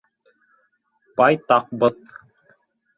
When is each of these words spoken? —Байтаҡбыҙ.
—Байтаҡбыҙ. 1.23 2.05